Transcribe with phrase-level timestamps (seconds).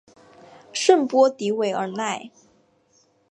[0.73, 2.31] 圣波迪韦尔奈。